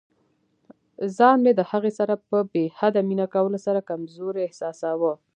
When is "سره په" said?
1.99-2.37